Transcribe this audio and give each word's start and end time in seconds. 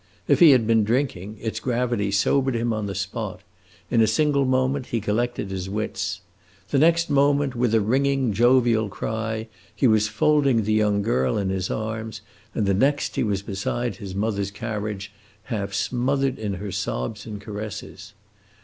If 0.27 0.39
he 0.39 0.49
had 0.49 0.65
been 0.65 0.83
drinking, 0.83 1.37
its 1.41 1.59
gravity 1.59 2.09
sobered 2.09 2.55
him 2.55 2.73
on 2.73 2.87
the 2.87 2.95
spot; 2.95 3.41
in 3.91 4.01
a 4.01 4.07
single 4.07 4.45
moment 4.45 4.87
he 4.87 4.99
collected 4.99 5.51
his 5.51 5.69
wits. 5.69 6.21
The 6.71 6.79
next 6.79 7.11
moment, 7.11 7.55
with 7.55 7.75
a 7.75 7.81
ringing, 7.81 8.33
jovial 8.33 8.89
cry, 8.89 9.45
he 9.75 9.85
was 9.85 10.07
folding 10.07 10.63
the 10.63 10.73
young 10.73 11.03
girl 11.03 11.37
in 11.37 11.49
his 11.49 11.69
arms, 11.69 12.21
and 12.55 12.65
the 12.65 12.73
next 12.73 13.15
he 13.15 13.21
was 13.21 13.43
beside 13.43 13.97
his 13.97 14.15
mother's 14.15 14.49
carriage, 14.49 15.11
half 15.43 15.71
smothered 15.71 16.39
in 16.39 16.55
her 16.55 16.71
sobs 16.71 17.27
and 17.27 17.39
caresses. 17.39 18.13